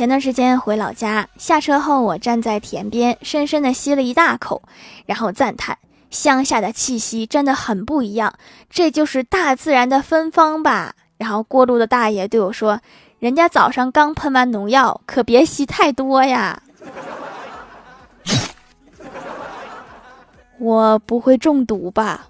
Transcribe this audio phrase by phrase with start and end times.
[0.00, 4.62] 前段时间回老家下车后我站在田边深深的吸了一大口
[5.04, 5.76] 然后赞叹
[6.08, 8.32] 乡下的气息真的很不一样
[8.70, 10.94] 这就是大自然的芬芳吧。
[11.18, 12.80] 然后过路的大爷对我说
[13.18, 16.62] 人家早上刚喷完农药可别吸太多呀。
[20.58, 22.26] 我不会中毒吧？